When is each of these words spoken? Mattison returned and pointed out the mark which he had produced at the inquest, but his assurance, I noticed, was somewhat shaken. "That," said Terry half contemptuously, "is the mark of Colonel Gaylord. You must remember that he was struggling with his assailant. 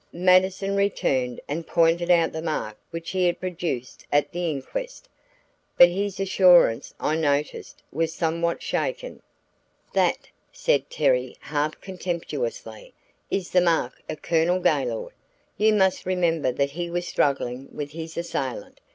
Mattison 0.11 0.75
returned 0.75 1.39
and 1.47 1.67
pointed 1.67 2.09
out 2.09 2.31
the 2.31 2.41
mark 2.41 2.75
which 2.89 3.11
he 3.11 3.27
had 3.27 3.39
produced 3.39 4.03
at 4.11 4.31
the 4.31 4.49
inquest, 4.49 5.07
but 5.77 5.89
his 5.89 6.19
assurance, 6.19 6.91
I 6.99 7.15
noticed, 7.15 7.83
was 7.91 8.11
somewhat 8.11 8.63
shaken. 8.63 9.21
"That," 9.93 10.27
said 10.51 10.89
Terry 10.89 11.35
half 11.41 11.79
contemptuously, 11.81 12.95
"is 13.29 13.51
the 13.51 13.61
mark 13.61 13.93
of 14.09 14.23
Colonel 14.23 14.59
Gaylord. 14.59 15.13
You 15.55 15.75
must 15.75 16.07
remember 16.07 16.51
that 16.51 16.71
he 16.71 16.89
was 16.89 17.07
struggling 17.07 17.67
with 17.71 17.91
his 17.91 18.17
assailant. 18.17 18.79